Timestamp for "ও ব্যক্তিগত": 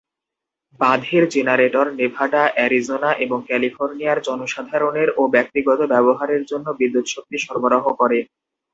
5.17-5.79